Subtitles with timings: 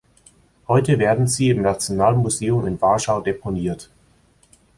[0.67, 3.91] Heute werden sie im Nationalmuseum in Warschau deponiert.